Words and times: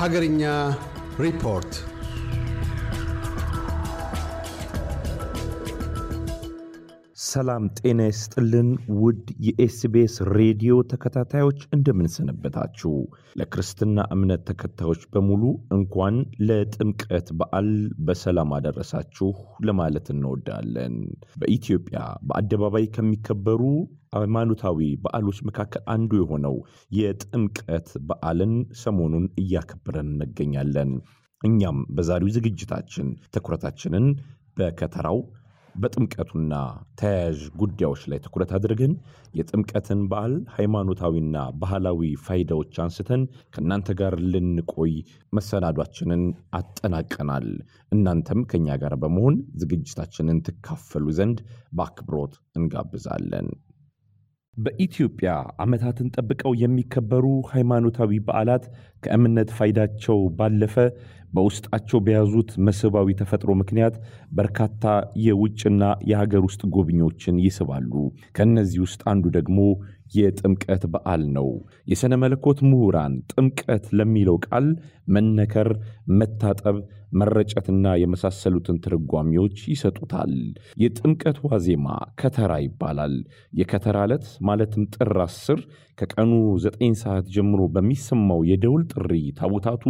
ሀገርኛ 0.00 0.42
ሪፖርት 1.20 1.72
ሰላም 7.18 7.64
ጤና 7.78 8.00
ይስጥልን 8.06 8.68
ውድ 8.98 9.24
የኤስቤስ 9.46 10.16
ሬዲዮ 10.36 10.74
ተከታታዮች 10.90 11.60
እንደምንሰነበታችሁ። 11.76 12.92
ለክርስትና 13.40 14.04
እምነት 14.14 14.42
ተከታዮች 14.50 15.02
በሙሉ 15.12 15.42
እንኳን 15.76 16.16
ለጥምቀት 16.48 17.28
በዓል 17.40 17.70
በሰላም 18.06 18.52
አደረሳችሁ 18.58 19.30
ለማለት 19.66 20.08
እንወዳለን። 20.14 20.94
በኢትዮጵያ 21.42 21.98
በአደባባይ 22.28 22.86
ከሚከበሩ 22.96 23.62
ሃይማኖታዊ 24.16 24.78
በዓሎች 25.04 25.40
መካከል 25.48 25.84
አንዱ 25.94 26.12
የሆነው 26.20 26.56
የጥምቀት 26.98 27.90
በዓልን 28.08 28.54
ሰሞኑን 28.82 29.26
እያከበረን 29.42 30.10
እንገኛለን። 30.16 30.92
እኛም 31.42 31.80
በዛሬው 31.96 32.32
ዝግጅታችን 32.36 33.08
ትኩረታችንን 33.30 34.06
በከተራው 34.56 35.18
በጥምቀቱና 35.78 36.54
ተያያዥ 37.00 37.40
ጉዳዮች 37.60 38.02
ላይ 38.10 38.18
ትኩረት 38.24 38.50
አድርገን 38.56 38.94
የጥምቀትን 39.34 40.00
በዓል 40.10 40.34
ሃይማኖታዊና 40.56 41.36
ባህላዊ 41.60 42.00
ፋይዳዎች 42.26 42.74
አንስተን 42.84 43.22
ከእናንተ 43.54 43.96
ጋር 44.00 44.16
ልንቆይ 44.32 44.94
መሰናዷችንን 45.38 46.24
አጠናቀናል። 46.58 47.48
እናንተም 47.92 48.42
ከእኛ 48.50 48.76
ጋር 48.82 48.94
በመሆን 49.02 49.36
ዝግጅታችንን 49.62 50.42
ትካፈሉ 50.48 51.06
ዘንድ 51.18 51.40
በአክብሮት 51.72 52.34
እንጋብዛለን። 52.58 53.48
በኢትዮጵያ 54.58 55.30
ዓመታትን 55.64 56.08
ጠብቀው 56.14 56.52
የሚከበሩ 56.60 57.24
ሃይማኖታዊ 57.52 58.12
በዓላት 58.26 58.64
ከእምነት 59.02 59.50
ፋይዳቸው 59.58 60.18
ባለፈ 60.38 60.74
በውስጣቸው 61.32 61.98
በያዙት 62.04 62.50
መስህባዊ 62.66 63.08
ተፈጥሮ 63.18 63.50
ምክንያት 63.60 63.94
በርካታ 64.32 64.84
የውጭና 65.24 65.82
የሀገር 66.10 66.42
ውስጥ 66.46 66.62
ጎብኚዎችን 66.74 67.42
ይስባሉ። 67.44 67.92
ከእነዚህ 68.36 68.80
ውስጥ 68.86 69.00
አንዱ 69.12 69.24
ደግሞ 69.36 69.58
የጥምቀት 70.14 70.84
በዓል 70.92 71.22
ነው። 71.36 71.48
የሥነ 71.90 72.14
መለኮት 72.22 72.60
ምሁራን 72.68 73.14
ጥምቀት 73.32 73.86
ለሚለው 73.98 74.38
ቃል 74.46 74.66
መነከር፣ 75.08 75.68
መታጠብ፣ 76.18 76.76
መረጨትና 77.12 77.94
የመሳሰሉትን 78.00 78.80
ትርጓሜዎች 78.84 79.58
ይሰጡታል። 79.72 80.32
የጥምቀት 80.82 81.38
ዋዜማ 81.46 81.86
ከተራ 82.20 82.52
ይባላል። 82.64 83.14
የከተራ 83.60 83.98
ዕለት 84.06 84.26
ማለትም 84.48 84.88
ጥር 84.96 85.12
አስር 85.26 85.60
ከቀኑ 85.98 86.32
ዘጠኝ 86.64 86.92
ሰዓት 87.00 87.26
ጀምሮ 87.34 87.60
በሚሰማው 87.72 88.40
የደውል 88.48 88.82
ጥሪ 88.92 89.08
ታቦታቱ 89.38 89.84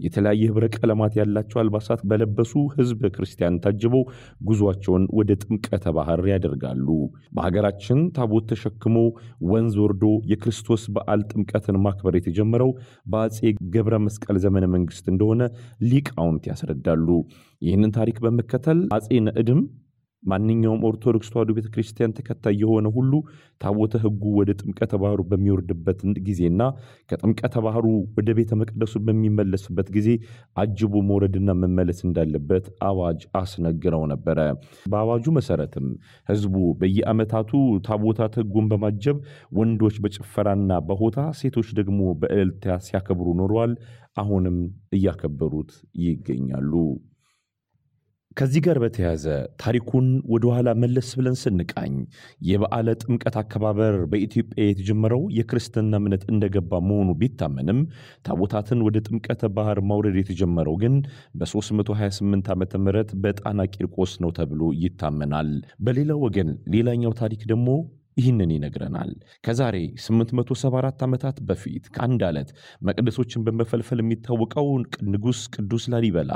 የተለያየ 0.00 0.48
ኅብረ 0.48 0.64
ቀለማት 0.76 1.12
ያላቸው 1.18 1.58
አልባሳት 1.62 2.00
በለበሱ 2.10 2.52
ሕዝበ 2.74 3.10
ክርስቲያን 3.14 3.60
ታጅበው 3.64 4.02
ጉዟቸውን 4.48 5.04
ወደ 5.18 5.30
ጥምቀተ 5.42 5.84
ባሕር 5.96 6.22
ያደርጋሉ። 6.32 6.88
በሀገራችን 7.36 8.00
ታቦት 8.16 8.46
ተሸክሞ 8.52 8.96
ወንዝ 9.50 9.76
ወርዶ 9.82 10.02
የክርስቶስ 10.32 10.84
በዓል 10.96 11.22
ጥምቀትን 11.30 11.78
ማክበር 11.84 12.16
የተጀመረው 12.18 12.72
በአፄ 13.12 13.38
ገብረ 13.74 13.94
መስቀል 14.06 14.38
ዘመነ 14.44 14.66
መንግሥት 14.74 15.06
እንደሆነ 15.12 15.42
ሊቃውንት 15.86 16.44
ያስረዳሉ። 16.62 17.08
ይህንን 17.62 17.90
ታሪክ 17.96 18.16
በመከተል 18.24 18.78
አፄ 18.96 19.08
ነዕድም 19.26 19.60
ማንኛውም 20.22 20.84
ኦርቶዶክስ 20.88 21.30
ተዋሕዶ 21.32 21.52
ቤተ 21.56 21.68
ክርስቲያን 21.74 22.14
ተከታይ 22.16 22.56
የሆነ 22.62 22.86
ሁሉ 22.96 23.12
ታቦተ 23.60 24.00
ሕጉ 24.02 24.22
ወደ 24.38 24.50
ጥምቀተ 24.60 24.92
ባሕሩ 25.02 25.20
በሚወርድበት 25.30 25.98
ጊዜና 26.26 26.62
ከጥምቀተ 27.10 27.54
ባሕሩ 27.64 27.86
ወደ 28.18 28.30
ቤተ 28.38 28.50
መቅደሱ 28.60 28.94
በሚመለስበት 29.06 29.88
ጊዜ 29.96 30.08
አጅቦ 30.56 30.94
መውረድና 31.10 31.50
መመለስ 31.62 32.00
እንዳለበት 32.08 32.66
አዋጅ 32.88 33.20
አስነግረው 33.40 34.04
ነበረ። 34.12 34.38
በአዋጁ 34.86 35.26
መሰረትም 35.38 35.86
ሕዝቡ 36.28 36.54
በየዓመታቱ 36.80 37.50
ታቦታት 37.86 38.36
ሕጉን 38.40 38.68
በማጀብ 38.72 39.18
ወንዶች 39.58 39.96
በጭፈራና 40.04 40.50
በሆታ 40.88 41.18
ሴቶች 41.40 41.70
ደግሞ 41.80 42.00
በእልልታ 42.22 42.78
ሲያከብሩ 42.86 43.28
ኖረዋል። 43.40 43.74
አሁንም 44.16 44.56
እያከበሩት 44.96 45.70
ይገኛሉ። 46.02 46.72
ከዚህ 48.36 48.60
ጋር 48.66 48.76
በተያያዘ 48.82 49.24
ታሪኩን 49.62 50.06
ወደ 50.32 50.44
ኋላ 50.52 50.68
መለስ 50.82 51.08
ብለን 51.18 51.36
ስንቃኝ 51.40 51.94
የበዓለ 52.48 52.88
ጥምቀት 53.02 53.36
አከባበር 53.40 53.96
በኢትዮጵያ 54.12 54.66
የተጀመረው 54.66 55.22
የክርስትና 55.38 56.00
እምነት 56.00 56.24
እንደገባ 56.32 56.80
መሆኑ 56.88 57.10
ቢታመንም 57.20 57.80
ታቦታትን 58.26 58.82
ወደ 58.86 58.98
ጥምቀተ 59.06 59.50
ባሕር 59.56 59.80
ማውረድ 59.90 60.18
የተጀመረው 60.20 60.76
ግን 60.82 60.94
በ328 61.40 62.52
ዓ 62.52 62.58
ም 62.78 62.86
በጣና 63.24 63.68
ቂርቆስ 63.74 64.14
ነው 64.24 64.32
ተብሎ 64.38 64.62
ይታመናል። 64.82 65.50
በሌላ 65.86 66.12
ወገን 66.24 66.50
ሌላኛው 66.74 67.14
ታሪክ 67.22 67.42
ደግሞ 67.52 67.68
ይህንን 68.16 68.50
ይነግረናል። 68.54 69.10
ከዛሬ 69.44 69.76
874 70.04 71.04
ዓመታት 71.06 71.36
በፊት 71.48 71.84
ከአንድ 71.94 72.22
ዓለት 72.28 72.50
መቅደሶችን 72.88 73.44
በመፈልፈል 73.46 74.00
የሚታወቀው 74.02 74.68
ንጉሥ 75.12 75.40
ቅዱስ 75.56 75.84
ላሊበላ 75.92 76.32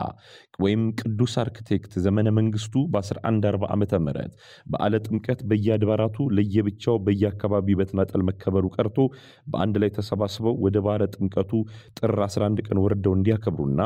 ወይም 0.64 0.82
ቅዱስ 1.00 1.34
አርክቴክት 1.42 1.92
ዘመነ 2.04 2.28
መንግስቱ 2.38 2.74
በ1140 2.92 3.70
ዓ 3.70 3.76
ም 3.76 4.14
በዓለ 4.72 4.94
ጥምቀት 5.06 5.40
በየአድባራቱ 5.50 6.28
ለየብቻው 6.36 6.96
በየአካባቢው 7.06 7.78
በተናጠል 7.80 8.22
መከበሩ 8.28 8.64
ቀርቶ 8.76 8.98
በአንድ 9.46 9.76
ላይ 9.82 9.90
ተሰባስበው 9.96 10.56
ወደ 10.64 10.76
ባሕረ 10.86 11.04
ጥምቀቱ 11.14 11.52
ጥር 11.98 12.14
11 12.26 12.64
ቀን 12.66 12.80
ወርደው 12.84 13.14
እንዲያከብሩና 13.16 13.80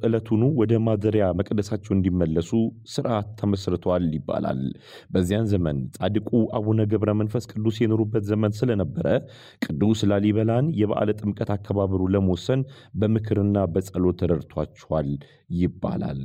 ዕለቱኑ 0.00 0.42
ወደ 0.60 0.72
ማደሪያ 0.84 1.24
መቅደሳቸው 1.40 1.92
እንዲመለሱ 1.96 2.50
ስርዓት 2.92 3.28
ተመስርቷል 3.40 4.06
ይባላል። 4.16 4.60
በዚያን 5.12 5.48
ዘመን 5.52 5.78
ጻድቁ 5.96 6.28
አቡነ 6.58 6.80
ገብረ 6.92 7.10
መንፈስ 7.30 7.44
ቅዱስ 7.52 7.76
የኖሩበት 7.80 8.22
ዘመን 8.28 8.52
ስለነበረ 8.58 9.06
ቅዱስ 9.64 10.00
ላሊበላን 10.10 10.66
የበዓለ 10.78 11.10
ጥምቀት 11.18 11.50
አከባበሩ 11.54 12.00
ለመወሰን 12.14 12.60
በምክርና 13.00 13.56
በጸሎት 13.74 14.16
ተረድቷቸዋል 14.20 15.10
ይባላል። 15.58 16.20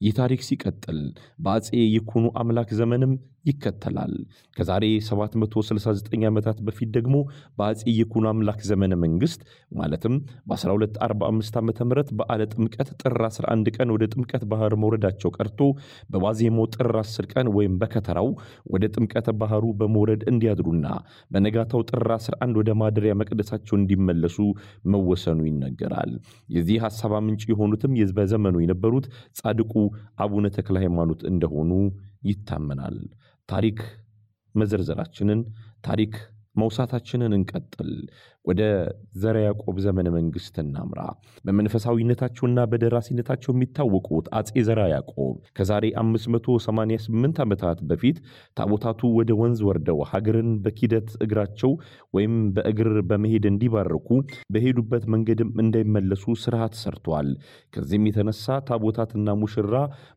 ይህ 0.00 0.12
ታሪክ 0.18 0.40
ሲቀጥል 0.48 1.00
በአፄ 1.44 1.68
ይኩኖ 1.94 2.26
አምላክ 2.40 2.70
ዘመንም 2.80 3.14
ይከተላል። 3.44 4.14
ከዛሬ 4.56 4.84
769 5.04 6.26
ዓመታት 6.30 6.58
በፊት 6.66 6.90
ደግሞ 6.96 7.14
በአፄ 7.58 7.82
ይኩኖ 7.98 8.26
አምላክ 8.32 8.60
ዘመነ 8.70 8.94
መንግሥት 9.02 9.42
ማለትም 9.72 10.14
በ1245 10.50 11.58
ዓ 11.58 11.62
ም 11.62 11.70
በዓለ 12.18 12.40
ጥምቀት 12.52 12.88
ጥር 13.02 13.16
11 13.28 13.70
ቀን 13.76 13.90
ወደ 13.94 14.04
ጥምቀት 14.12 14.44
ባሕር 14.50 14.74
መውረዳቸው 14.82 15.32
ቀርቶ 15.38 15.60
በዋዜማው 16.12 16.68
ጥር 16.74 16.90
10 17.02 17.30
ቀን 17.34 17.48
ወይም 17.56 17.74
በከተራው 17.82 18.28
ወደ 18.72 18.84
ጥምቀተ 18.94 19.28
ባሕሩ 19.40 19.64
በመውረድ 19.80 20.22
እንዲያድሩና 20.32 20.86
በነጋታው 21.30 21.82
ጥር 21.90 22.06
11 22.16 22.60
ወደ 22.60 22.70
ማደሪያ 22.82 23.14
መቅደሳቸው 23.20 23.74
እንዲመለሱ 23.80 24.38
መወሰኑ 24.92 25.40
ይነገራል። 25.50 26.12
የዚህ 26.48 26.78
ሐሳብ 26.84 27.12
ምንጭ 27.20 27.42
የሆኑትም 27.50 27.88
በዘመኑ 28.16 28.56
የነበሩት 28.62 29.06
ጻድቁ 29.38 29.72
አቡነ 30.22 30.46
ተክለ 30.56 30.76
ሃይማኖት 30.82 31.20
እንደሆኑ 31.30 31.70
ይታመናል። 32.22 32.96
ታሪክ 33.48 33.78
መዘርዘራችንን 34.54 35.40
ታሪክ 35.82 36.14
መውሳታችንን 36.60 37.36
እንቀጥል። 37.36 37.92
ወደ 38.44 38.62
ዘረ 39.22 39.36
ያዕቆብ 39.44 39.76
ዘመነ 39.84 40.08
መንግሥት 40.14 40.56
እናምራ። 40.62 41.00
በመንፈሳዊነታቸውና 41.46 42.60
በደራሲነታቸው 42.70 43.50
የሚታወቁት 43.54 44.26
አፄ 44.38 44.62
ዘራ 44.68 44.80
ያዕቆብ 44.92 45.34
ከዛሬ 45.58 45.84
588 46.02 47.40
ዓመታት 47.44 47.80
በፊት 47.90 48.18
ታቦታቱ 48.56 49.10
ወደ 49.18 49.30
ወንዝ 49.40 49.60
ወርደው 49.68 50.00
ሀገርን 50.12 50.50
በኪደት 50.64 51.10
እግራቸው 51.26 51.72
ወይም 52.14 52.34
በእግር 52.56 52.90
በመሄድ 53.10 53.46
እንዲባርኩ 53.50 54.08
በሄዱበት 54.54 55.04
መንገድም 55.14 55.52
እንዳይመለሱ 55.64 56.24
ስርዓት 56.44 56.74
ሰርተዋል። 56.82 57.30
ከዚህም 57.74 58.08
የተነሳ 58.10 58.58
ታቦታትና 58.70 59.36
ሙሽራ 59.42 59.74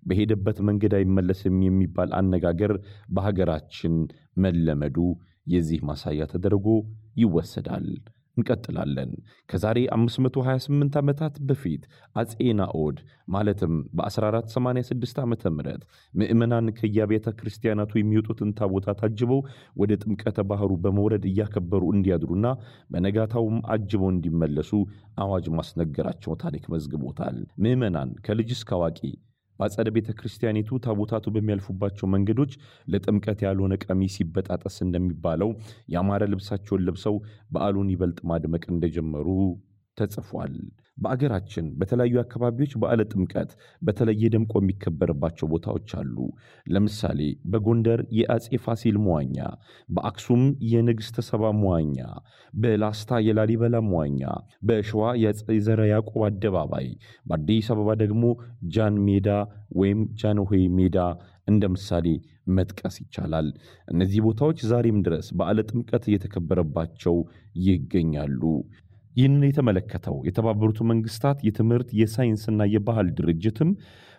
በሄደበት 0.07 0.57
መንገድ 0.69 0.95
አይመለስም 1.00 1.59
የሚባል 1.68 2.09
አነጋገር 2.19 2.73
በሀገራችን 3.15 3.95
መለመዱ 4.44 4.97
የዚህ 5.48 5.80
ማሳያ 5.84 6.28
ተደርጎ 6.34 6.68
ይወሰዳል። 7.18 7.88
እንቀጥላለን። 8.38 9.10
ከዛሬ 9.50 9.80
528 9.95 10.95
ዓመታት 11.01 11.36
በፊት 11.50 11.84
አፄ 12.16 12.31
ናኦድ 12.60 12.98
ማለትም 13.28 13.74
በ1486 13.98 15.19
ዓ 15.22 15.25
ም 15.28 15.36
ምዕመናን 16.13 16.68
ከየቤተ 16.80 17.36
ክርስቲያናቱ 17.40 17.92
የሚወጡትን 18.00 18.54
ታቦታት 18.60 19.01
አጅበው 19.07 19.42
ወደ 19.78 19.92
ጥምቀተ 20.04 20.40
ባሕሩ 20.50 20.72
በመውረድ 20.86 21.25
እያከበሩ 21.31 21.84
እንዲያድሩና 21.95 22.48
በነጋታውም 22.94 23.60
አጅበው 23.75 24.12
እንዲመለሱ 24.12 24.72
አዋጅ 25.18 25.48
ማስነገራቸው 25.60 26.34
ታሪክ 26.44 26.66
መዝግቦታል። 26.75 27.38
ምዕመናን 27.63 28.12
ከልጅ 28.25 28.51
እስከ 28.57 28.72
አዋቂ 28.80 29.00
በአጸደ 29.59 29.89
ቤተ 29.95 30.09
ክርስቲያኒቱ 30.19 30.79
ታቦታቱ 30.85 31.25
በሚያልፉባቸው 31.35 32.07
መንገዶች 32.13 32.53
ለጥምቀት 32.88 33.41
ያልሆነ 33.47 33.73
ቀሚስ 33.85 34.15
ሲበጣጠስ 34.17 34.77
እንደሚባለው 34.85 35.51
ያማረ 35.95 36.23
ልብሳቸውን 36.33 36.85
ለብሰው 36.88 37.17
በዓሉን 37.51 37.91
ይበልጥ 37.94 38.19
ማድመቅ 38.31 38.63
እንደጀመሩ 38.73 39.27
ተጽፏል። 39.98 40.54
በአገራችን 40.98 41.66
በተለያዩ 41.80 42.16
አካባቢዎች 42.22 42.72
በዓለ 42.81 43.01
ጥምቀት 43.12 43.51
በተለየ 43.81 44.30
ደምቆ 44.34 44.54
የሚከበርባቸው 44.62 45.48
ቦታዎች 45.54 45.90
አሉ። 46.00 46.16
ለምሳሌ 46.68 47.19
በጎንደር 47.51 48.01
የአጼ 48.18 48.48
ፋሲል 48.66 48.98
መዋኛ፣ 49.06 49.38
በአክሱም 49.90 50.44
የንግሥተ 50.72 51.25
ሰባ 51.30 51.51
መዋኛ፣ 51.62 51.98
በላስታ 52.54 53.22
የላሊበላ 53.28 53.75
መዋኛ፣ 53.88 54.22
በሸዋ 54.68 55.04
የዘረ 55.24 55.81
ያዕቆብ 55.92 56.24
አደባባይ፣ 56.30 56.88
በአዲስ 57.25 57.69
አበባ 57.75 57.90
ደግሞ 58.04 58.24
ጃን 58.75 58.98
ሜዳ 59.07 59.30
ወይም 59.75 60.01
ጃንሆይ 60.22 60.63
ሜዳ 60.78 60.98
እንደ 61.48 61.63
ምሳሌ 61.72 62.07
መጥቀስ 62.54 62.95
ይቻላል። 63.01 63.48
እነዚህ 63.88 64.19
ቦታዎች 64.25 64.60
ዛሬም 64.69 64.98
ድረስ 65.06 65.28
በዓለ 65.38 65.60
ጥምቀት 65.69 66.04
እየተከበረባቸው 66.10 67.16
ይገኛሉ። 67.66 68.42
ይህንን 69.15 69.44
የተመለከተው 69.48 70.15
የተባበሩት 70.27 70.80
መንግስታት 70.92 71.39
የትምህርት 71.48 71.89
የሳይንስና 72.00 72.68
የባህል 72.74 73.10
ድርጅትም 73.18 73.71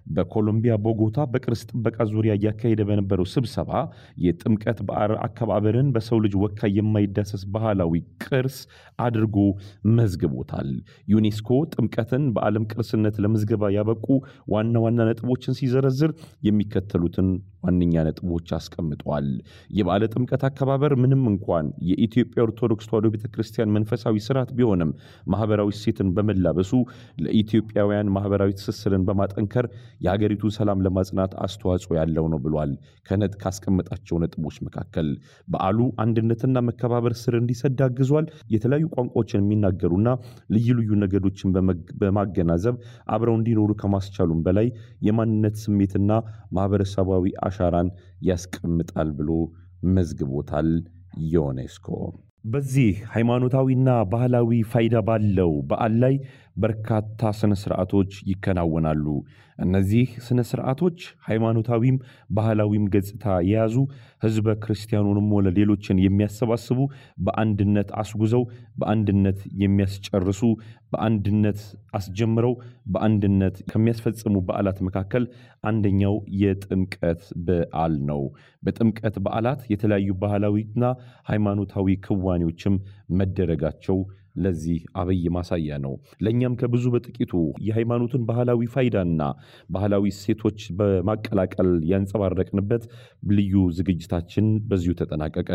በኮሎምቢያ 0.06 0.74
ቦጎታ 0.84 1.18
በቅርስ 1.32 1.60
ጥበቃ 1.70 1.96
ዙሪያ 2.10 2.32
እያካሄደ 2.38 2.80
በነበረው 2.88 3.26
ስብሰባ 3.32 3.70
የጥምቀት 4.24 4.78
በዓል 4.88 5.12
አከባበርን 5.26 5.88
በሰው 5.94 6.18
ልጅ 6.24 6.34
ወካይ 6.42 6.72
የማይዳሰስ 6.78 7.42
ባህላዊ 7.54 7.92
ቅርስ 8.24 8.58
አድርጎ 8.98 9.36
መዝግቦታል። 9.94 10.68
ዩኔስኮ 11.14 11.60
ጥምቀትን 11.72 12.24
በዓለም 12.36 12.68
ቅርስነት 12.72 13.16
ለምዝገባ 13.24 13.72
ያበቁ 13.76 14.06
ዋና 14.54 14.84
ዋና 14.84 15.08
ነጥቦችን 15.10 15.58
ሲዘረዝር 15.60 16.12
የሚከተሉትን 16.48 17.30
ዋነኛ 17.64 18.04
ነጥቦች 18.06 18.48
አስቀምጠዋል። 18.56 19.28
የበዓለ 19.76 20.04
ጥምቀት 20.14 20.42
አከባበር 20.48 20.92
ምንም 21.02 21.22
እንኳን 21.30 21.66
የኢትዮጵያ 21.90 22.40
ኦርቶዶክስ 22.46 22.88
ተዋሕዶ 22.88 23.08
ቤተ 23.14 23.24
ክርስቲያን 23.34 23.72
መንፈሳዊ 23.76 24.22
ስርዓት 24.26 24.50
ቢሆንም 24.58 24.90
ማህበራዊ 25.32 25.70
እሴትን 25.74 26.08
በመላበሱ 26.16 26.72
ለኢትዮጵያውያን 27.24 28.12
ማህበራዊ 28.16 28.50
ትስስርን 28.58 29.04
በማጠንከር 29.08 29.66
የሀገሪቱ 30.04 30.52
ሰላም 30.58 30.82
ለማጽናት 30.86 31.32
አስተዋጽኦ 31.44 31.92
ያለው 32.00 32.26
ነው 32.32 32.40
ብሏል። 32.44 32.72
ከነጥ 33.08 33.32
ካስቀመጣቸው 33.42 34.16
ነጥቦች 34.22 34.56
መካከል 34.66 35.08
በዓሉ 35.48 35.78
አንድነትና 36.04 36.58
መከባበር 36.68 37.14
ስር 37.22 37.34
እንዲሰድ 37.40 37.80
አግዟል። 37.86 38.26
የተለያዩ 38.54 38.86
ቋንቋዎችን 38.94 39.42
የሚናገሩና 39.44 40.08
ልዩ 40.54 40.68
ልዩ 40.78 40.90
ነገዶችን 41.04 41.52
በማገናዘብ 42.00 42.76
አብረው 43.14 43.36
እንዲኖሩ 43.38 43.70
ከማስቻሉም 43.80 44.40
በላይ 44.46 44.68
የማንነት 45.06 45.56
ስሜትና 45.64 46.10
ማህበረሰባዊ 46.56 47.24
አሻራን 47.54 47.88
ያስቀምጣል 48.28 49.08
ብሎ 49.18 49.30
መዝግቦታል 49.96 50.68
ዩኔስኮ። 51.32 51.88
በዚህ 52.44 52.88
ሃይማኖታዊና 53.12 53.90
ባህላዊ 54.12 54.50
ፋይዳ 54.72 54.96
ባለው 55.08 55.52
በዓል 55.68 55.94
ላይ 56.02 56.14
በርካታ 56.56 57.30
ስነ 57.38 57.52
ስርዓቶች 57.60 58.12
ይከናወናሉ። 58.30 59.06
እነዚህ 59.58 60.06
ስነ 60.26 60.40
ስርዓቶች 60.48 60.98
ሃይማኖታዊም 61.26 61.96
ባህላዊም 62.30 62.84
ገጽታ 62.94 63.34
የያዙ 63.48 63.74
ህዝበ 64.24 64.54
ክርስቲያኑንም 64.62 65.28
ሆነ 65.34 65.48
ሌሎችን 65.58 66.02
የሚያሰባስቡ 66.04 66.78
በአንድነት 67.26 67.90
አስጉዘው 68.02 68.42
በአንድነት 68.80 69.40
የሚያስጨርሱ 69.62 70.42
በአንድነት 70.92 71.60
አስጀምረው 71.98 72.54
በአንድነት 72.92 73.56
ከሚያስፈጽሙ 73.70 74.34
በዓላት 74.48 74.80
መካከል 74.88 75.24
አንደኛው 75.64 76.14
የጥምቀት 76.42 77.22
በዓል 77.46 77.94
ነው። 78.10 78.22
በጥምቀት 78.62 79.16
በዓላት 79.24 79.62
የተለያዩ 79.72 80.10
ባህላዊና 80.22 80.84
ሃይማኖታዊ 81.30 81.96
ክዋኔዎችም 82.06 82.76
መደረጋቸው 83.20 83.98
ለዚህ 84.36 84.78
አብይ 85.00 85.24
ማሳያ 85.36 85.78
ነው። 85.84 85.94
ለእኛም 86.24 86.56
ከብዙ 86.60 86.84
በጥቂቱ 86.94 87.32
የሃይማኖትን 87.66 88.22
ባህላዊ 88.28 88.60
ፋይዳና 88.74 89.20
ባህላዊ 89.74 90.04
እሴቶች 90.14 90.60
በማቀላቀል 90.78 91.70
ያንጸባረቅንበት 91.90 92.84
ልዩ 93.30 93.54
ዝግጅታችን 93.78 94.46
በዚሁ 94.70 94.94
ተጠናቀቀ። 95.00 95.50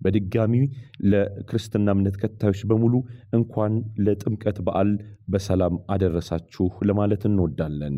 በድጋሚ 0.00 0.54
ለክርስትና 1.10 1.88
እምነት 1.96 2.16
ተከታዮች 2.16 2.62
በሙሉ 2.70 2.94
እንኳን 3.38 3.72
ለጥምቀት 4.04 4.58
በዓል 4.66 4.90
በሰላም 5.28 5.74
አደረሳችሁ 5.94 6.68
ለማለት 6.88 7.22
እንወዳለን። 7.28 7.96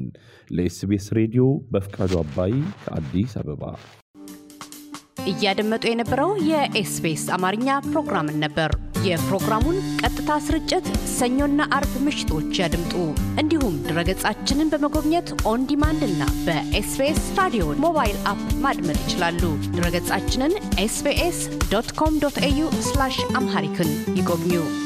ለኤስቤስ 0.50 1.06
ሬዲዮ 1.18 1.44
በፍቃዱ 1.72 2.12
አባይ 2.22 2.52
ከአዲስ 2.84 3.34
አበባ። 3.40 3.62
እያደመጡ 5.26 5.84
የነበረው 5.88 6.30
የኤስቢኤስ 6.48 7.24
አማርኛ 7.36 7.68
ፕሮግራምን 7.86 8.36
ነበር። 8.44 8.70
የፕሮግራሙን 9.06 9.76
ቀጥታ 10.00 10.38
ስርጭት 10.46 10.86
ሰኞና 11.16 11.60
አርብ 11.76 11.92
ምሽቶች 12.06 12.60
ያድምጡ። 12.60 12.94
እንዲሁም 13.42 13.76
ድረገጻችንን 13.86 14.70
በመጎብኘት 14.72 15.28
on 15.50 15.66
demand 15.66 16.02
እና 16.08 16.22
በ 16.46 16.76
SBS 16.76 17.22
Radio 17.38 17.66
mobile 17.84 18.18
app 18.32 18.42
ማድመጥ 18.66 18.98
ይችላሉ። 19.04 19.42
ድረገጻችንን 19.76 20.54
SBS 20.84 21.40
dot 21.70 21.92
com 21.92 22.18
dot 22.24 22.38
au 22.48 22.66
Amharic 23.36 23.78
ን 23.78 23.90
ይጎብኙ። 24.16 24.85